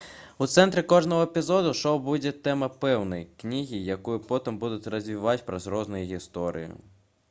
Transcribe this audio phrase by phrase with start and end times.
[0.43, 6.13] у цэнтры кожнага эпізоду шоу будзе тэма пэўнай кнігі якую потым будуць развіваць праз розныя
[6.15, 6.69] гісторыі